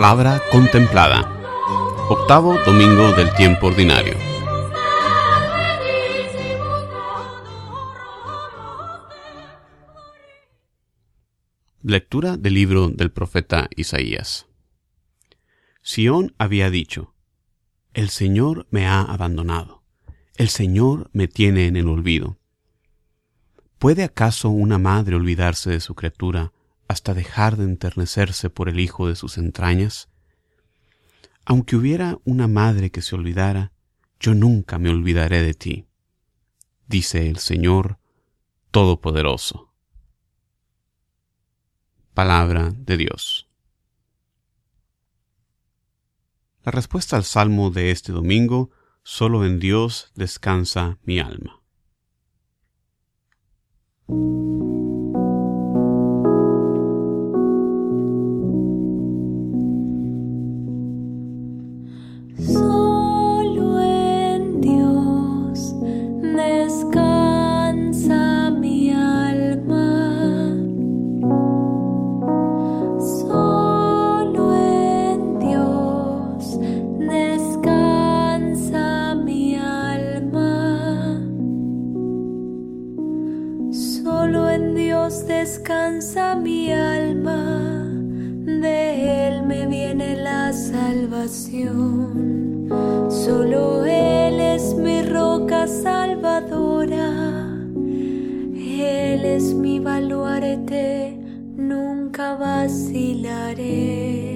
[0.00, 1.30] La palabra contemplada.
[2.08, 4.14] Octavo domingo del tiempo ordinario.
[11.82, 14.46] Lectura del libro del profeta Isaías.
[15.82, 17.14] Sión había dicho,
[17.92, 19.82] El Señor me ha abandonado,
[20.38, 22.38] el Señor me tiene en el olvido.
[23.78, 26.54] ¿Puede acaso una madre olvidarse de su criatura
[26.90, 30.08] hasta dejar de enternecerse por el hijo de sus entrañas?
[31.44, 33.72] Aunque hubiera una madre que se olvidara,
[34.18, 35.86] yo nunca me olvidaré de ti,
[36.88, 38.00] dice el Señor
[38.72, 39.72] Todopoderoso.
[42.12, 43.48] Palabra de Dios.
[46.64, 48.72] La respuesta al salmo de este domingo,
[49.04, 51.62] solo en Dios descansa mi alma.
[85.26, 87.88] Descansa mi alma,
[88.44, 92.08] de Él me viene la salvación.
[93.08, 97.08] Solo Él es mi roca salvadora,
[98.54, 101.18] Él es mi baluarte,
[101.56, 104.29] nunca vacilaré.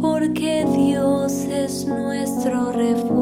[0.00, 3.15] Porque Dios es nuestro refugio.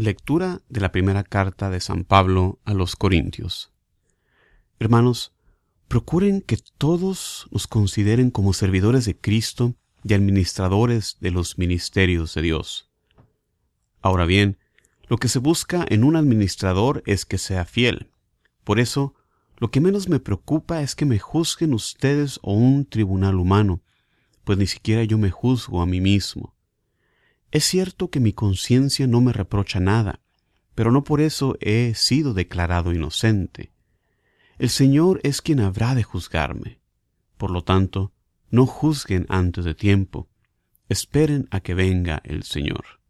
[0.00, 3.72] Lectura de la primera carta de San Pablo a los Corintios.
[4.78, 5.32] Hermanos,
[5.88, 12.42] procuren que todos nos consideren como servidores de Cristo y administradores de los ministerios de
[12.42, 12.88] Dios.
[14.00, 14.56] Ahora bien,
[15.08, 18.12] lo que se busca en un administrador es que sea fiel.
[18.62, 19.16] Por eso,
[19.56, 23.82] lo que menos me preocupa es que me juzguen ustedes o un tribunal humano,
[24.44, 26.54] pues ni siquiera yo me juzgo a mí mismo.
[27.50, 30.20] Es cierto que mi conciencia no me reprocha nada,
[30.74, 33.72] pero no por eso he sido declarado inocente.
[34.58, 36.80] El Señor es quien habrá de juzgarme.
[37.38, 38.12] Por lo tanto,
[38.50, 40.28] no juzguen antes de tiempo,
[40.88, 43.00] esperen a que venga el Señor.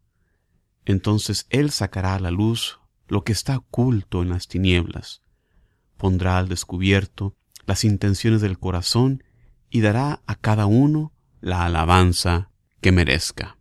[0.84, 2.78] Entonces Él sacará a la luz
[3.08, 5.22] lo que está oculto en las tinieblas,
[5.96, 7.34] pondrá al descubierto
[7.66, 9.24] las intenciones del corazón
[9.68, 13.57] y dará a cada uno la alabanza que merezca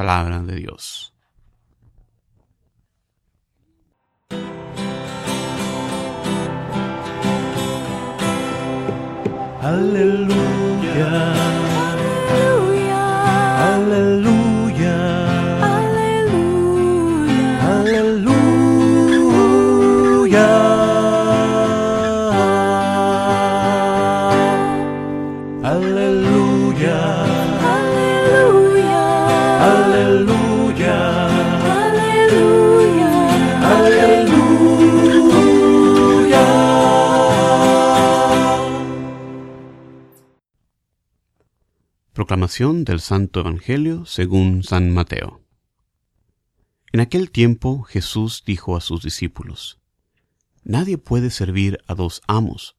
[0.00, 1.12] palabra de Dios.
[9.60, 11.10] Aleluya.
[42.30, 45.40] Proclamación del Santo Evangelio según San Mateo.
[46.92, 49.80] En aquel tiempo Jesús dijo a sus discípulos,
[50.62, 52.76] Nadie puede servir a dos amos,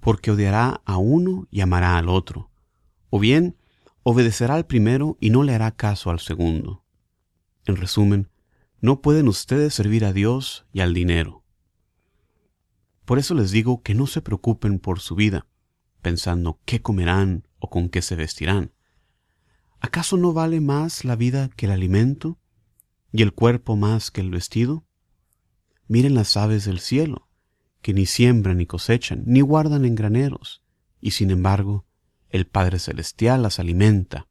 [0.00, 2.50] porque odiará a uno y amará al otro,
[3.08, 3.56] o bien
[4.02, 6.82] obedecerá al primero y no le hará caso al segundo.
[7.66, 8.28] En resumen,
[8.80, 11.44] no pueden ustedes servir a Dios y al dinero.
[13.04, 15.46] Por eso les digo que no se preocupen por su vida,
[16.02, 18.72] pensando qué comerán o con qué se vestirán.
[19.80, 22.38] ¿Acaso no vale más la vida que el alimento
[23.12, 24.84] y el cuerpo más que el vestido?
[25.86, 27.28] Miren las aves del cielo,
[27.80, 30.62] que ni siembran ni cosechan, ni guardan en graneros,
[31.00, 31.86] y sin embargo
[32.28, 34.26] el Padre Celestial las alimenta.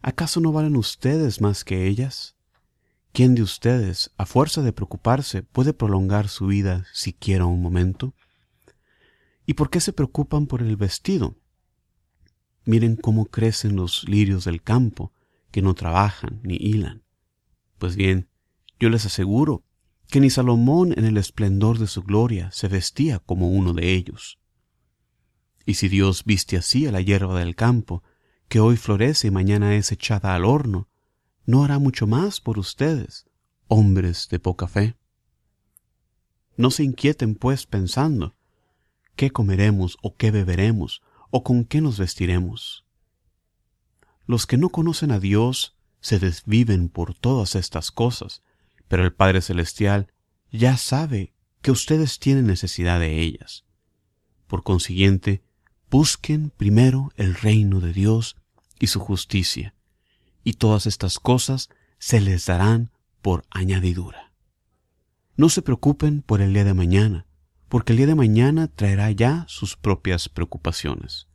[0.00, 2.36] ¿Acaso no valen ustedes más que ellas?
[3.12, 8.14] ¿Quién de ustedes, a fuerza de preocuparse, puede prolongar su vida siquiera un momento?
[9.44, 11.36] ¿Y por qué se preocupan por el vestido?
[12.64, 15.12] Miren cómo crecen los lirios del campo,
[15.50, 17.02] que no trabajan ni hilan.
[17.78, 18.28] Pues bien,
[18.78, 19.64] yo les aseguro
[20.08, 24.38] que ni Salomón en el esplendor de su gloria se vestía como uno de ellos.
[25.64, 28.02] Y si Dios viste así a la hierba del campo,
[28.48, 30.88] que hoy florece y mañana es echada al horno,
[31.46, 33.26] ¿no hará mucho más por ustedes,
[33.68, 34.96] hombres de poca fe?
[36.56, 38.36] No se inquieten, pues, pensando,
[39.16, 42.84] ¿qué comeremos o qué beberemos o con qué nos vestiremos?
[44.26, 48.42] Los que no conocen a Dios se desviven por todas estas cosas,
[48.86, 50.12] pero el Padre Celestial
[50.50, 51.32] ya sabe
[51.62, 53.64] que ustedes tienen necesidad de ellas.
[54.46, 55.42] Por consiguiente,
[55.90, 58.36] busquen primero el reino de Dios
[58.78, 59.74] y su justicia,
[60.44, 62.90] y todas estas cosas se les darán
[63.22, 64.34] por añadidura.
[65.36, 67.26] No se preocupen por el día de mañana,
[67.72, 71.26] porque el día de mañana traerá ya sus propias preocupaciones.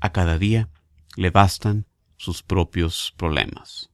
[0.00, 0.70] A cada día
[1.16, 1.84] le bastan
[2.16, 3.90] sus propios problemas.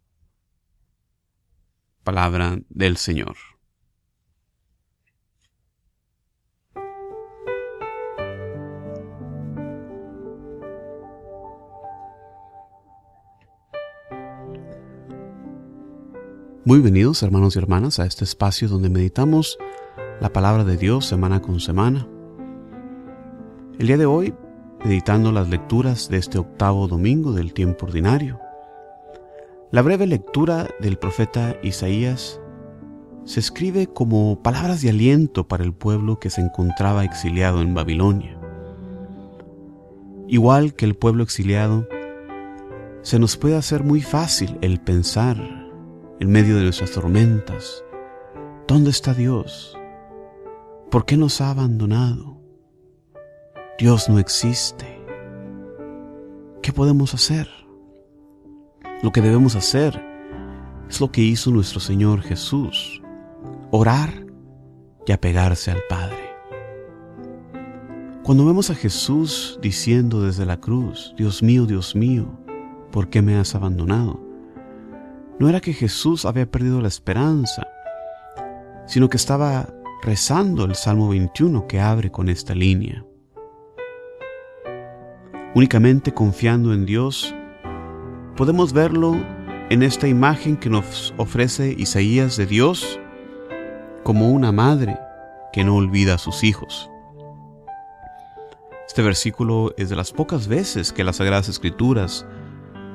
[2.04, 3.34] Palabra del Señor.
[16.64, 19.58] Muy bienvenidos hermanos y hermanas a este espacio donde meditamos
[20.20, 22.06] la palabra de Dios semana con semana.
[23.78, 24.34] El día de hoy,
[24.84, 28.40] meditando las lecturas de este octavo domingo del tiempo ordinario,
[29.70, 32.40] la breve lectura del profeta Isaías
[33.24, 38.38] se escribe como palabras de aliento para el pueblo que se encontraba exiliado en Babilonia.
[40.28, 41.86] Igual que el pueblo exiliado,
[43.02, 45.36] se nos puede hacer muy fácil el pensar
[46.18, 47.84] en medio de nuestras tormentas,
[48.66, 49.75] ¿dónde está Dios?
[50.96, 52.40] ¿Por qué nos ha abandonado?
[53.78, 54.86] Dios no existe.
[56.62, 57.50] ¿Qué podemos hacer?
[59.02, 60.02] Lo que debemos hacer
[60.88, 63.02] es lo que hizo nuestro Señor Jesús,
[63.70, 64.24] orar
[65.06, 66.30] y apegarse al Padre.
[68.22, 72.40] Cuando vemos a Jesús diciendo desde la cruz, Dios mío, Dios mío,
[72.90, 74.18] ¿por qué me has abandonado?
[75.38, 77.66] No era que Jesús había perdido la esperanza,
[78.86, 83.04] sino que estaba rezando el Salmo 21 que abre con esta línea.
[85.54, 87.34] Únicamente confiando en Dios
[88.36, 89.16] podemos verlo
[89.70, 93.00] en esta imagen que nos ofrece Isaías de Dios
[94.04, 94.98] como una madre
[95.52, 96.90] que no olvida a sus hijos.
[98.86, 102.26] Este versículo es de las pocas veces que las Sagradas Escrituras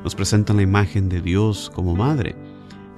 [0.04, 2.36] nos presentan la imagen de Dios como madre,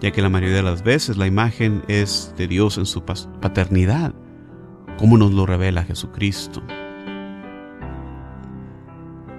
[0.03, 4.13] ya que la mayoría de las veces la imagen es de Dios en su paternidad,
[4.97, 6.61] como nos lo revela Jesucristo.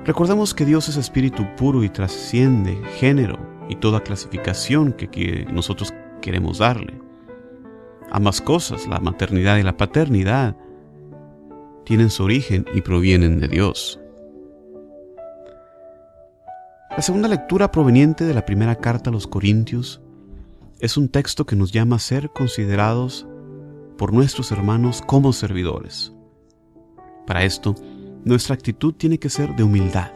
[0.07, 5.93] Recordemos que Dios es espíritu puro y trasciende género y toda clasificación que, nosotros
[6.23, 6.99] queremos darle.
[8.11, 10.57] Ambas cosas, la maternidad y la paternidad,
[11.85, 14.01] tienen su origen y provienen de Dios.
[16.91, 20.01] La segunda lectura proveniente de la primera carta a los Corintios
[20.81, 23.27] es un texto que nos llama a ser considerados
[23.97, 26.13] por nuestros hermanos como servidores.
[27.27, 27.75] Para esto,
[28.25, 30.13] nuestra actitud tiene que ser de humildad,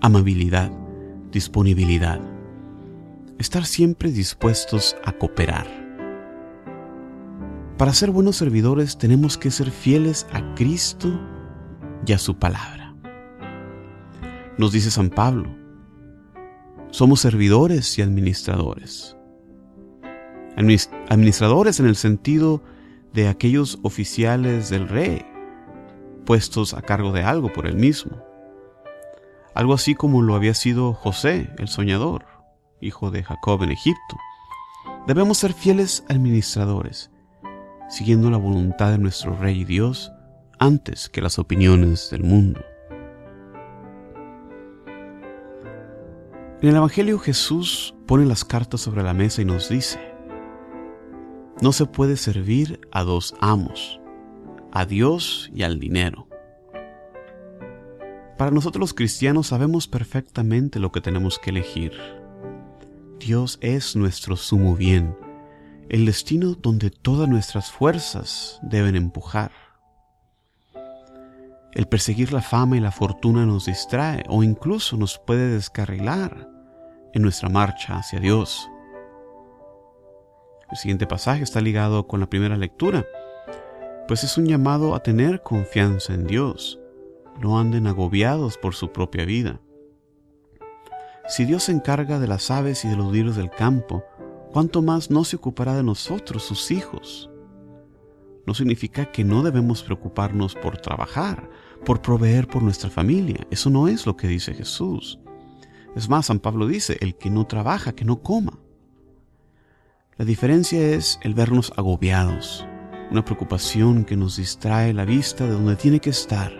[0.00, 0.70] amabilidad,
[1.30, 2.20] disponibilidad.
[3.38, 5.66] Estar siempre dispuestos a cooperar.
[7.76, 11.08] Para ser buenos servidores tenemos que ser fieles a Cristo
[12.06, 12.94] y a su palabra.
[14.58, 15.48] Nos dice San Pablo,
[16.90, 19.16] somos servidores y administradores.
[20.56, 22.62] Administradores en el sentido
[23.12, 25.24] de aquellos oficiales del rey,
[26.26, 28.22] puestos a cargo de algo por él mismo.
[29.54, 32.26] Algo así como lo había sido José, el soñador,
[32.80, 34.16] hijo de Jacob en Egipto,
[35.06, 37.10] Debemos ser fieles administradores,
[37.88, 40.12] siguiendo la voluntad de nuestro Rey y Dios
[40.58, 42.60] antes que las opiniones del mundo.
[46.60, 50.09] En el Evangelio Jesús pone las cartas sobre la mesa y nos dice,
[51.60, 54.00] no se puede servir a dos amos,
[54.72, 56.26] a Dios y al dinero.
[58.38, 61.92] Para nosotros los cristianos sabemos perfectamente lo que tenemos que elegir.
[63.18, 65.14] Dios es nuestro sumo bien,
[65.90, 69.50] el destino donde todas nuestras fuerzas deben empujar.
[71.74, 76.48] El perseguir la fama y la fortuna nos distrae o incluso nos puede descarrilar
[77.12, 78.69] en nuestra marcha hacia Dios.
[80.70, 83.06] El siguiente pasaje está ligado con la primera lectura,
[84.06, 86.80] pues es un llamado a tener confianza en Dios.
[87.40, 89.60] No anden agobiados por su propia vida.
[91.28, 94.04] Si Dios se encarga de las aves y de los lirios del campo,
[94.52, 97.30] ¿cuánto más no se ocupará de nosotros, sus hijos?
[98.50, 101.48] no significa que no debemos preocuparnos por trabajar,
[101.84, 103.46] por proveer por nuestra familia.
[103.48, 105.20] Eso no es lo que dice Jesús.
[105.94, 108.58] Es más, San Pablo dice, el que no trabaja, que no coma.
[110.20, 112.68] La diferencia es el vernos agobiados,
[113.10, 116.52] una preocupación que nos distrae la vista de donde tiene que estar,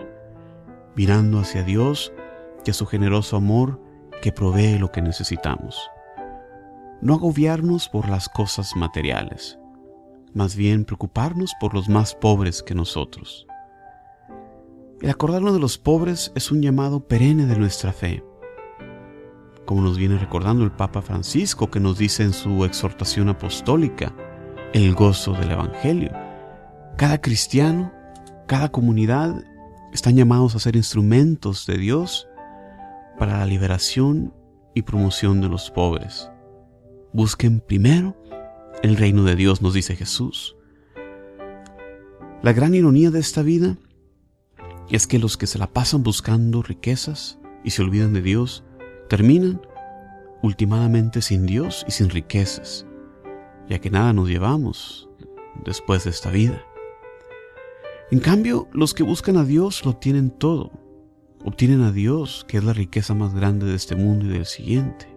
[0.95, 2.11] mirando hacia Dios
[2.65, 3.79] y a su generoso amor
[4.23, 5.79] que provee lo que necesitamos.
[7.01, 9.59] No agobiarnos por las cosas materiales,
[10.33, 13.45] más bien preocuparnos por los más pobres que nosotros.
[15.01, 18.23] El acordarnos de los pobres es un llamado perenne de nuestra fe,
[19.71, 24.13] como nos viene recordando el Papa Francisco que nos dice en su exhortación apostólica,
[24.73, 26.11] el gozo del Evangelio.
[26.97, 27.89] Cada cristiano,
[28.47, 29.33] cada comunidad
[29.93, 32.27] están llamados a ser instrumentos de Dios
[33.17, 34.33] para la liberación
[34.75, 36.29] y promoción de los pobres.
[37.13, 38.21] Busquen primero
[38.83, 40.57] el reino de Dios, nos dice Jesús.
[42.41, 43.77] La gran ironía de esta vida
[44.89, 48.65] es que los que se la pasan buscando riquezas y se olvidan de Dios,
[49.11, 49.59] terminan
[50.41, 52.85] ultimadamente sin Dios y sin riquezas,
[53.67, 55.09] ya que nada nos llevamos
[55.65, 56.63] después de esta vida.
[58.09, 60.71] En cambio, los que buscan a Dios lo tienen todo,
[61.43, 65.13] obtienen a Dios, que es la riqueza más grande de este mundo y del siguiente.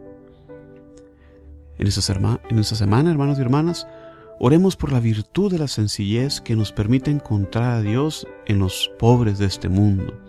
[1.79, 3.87] En esta, semana, hermanos y hermanas,
[4.41, 8.91] oremos por la virtud de la sencillez que nos permite encontrar a Dios en los
[8.99, 10.21] pobres de este mundo.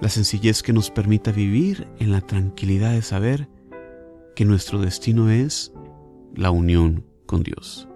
[0.00, 3.48] La sencillez que nos permita vivir en la tranquilidad de saber
[4.36, 5.72] que nuestro destino es
[6.34, 7.88] la unión con Dios.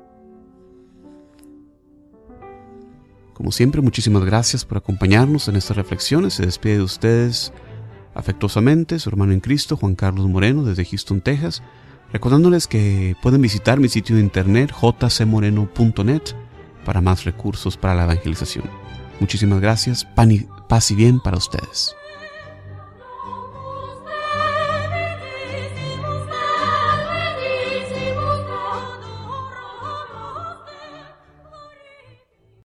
[3.35, 6.35] Como siempre, muchísimas gracias por acompañarnos en estas reflexiones.
[6.35, 7.53] Se despide de ustedes
[8.15, 11.63] afectuosamente su hermano en Cristo, Juan Carlos Moreno, desde Houston, Texas
[12.13, 16.23] recordándoles que pueden visitar mi sitio de internet jcmoreno.net
[16.85, 18.82] para más recursos para la evangelización.
[19.23, 20.05] Muchísimas gracias,
[20.69, 21.95] paz y bien para ustedes.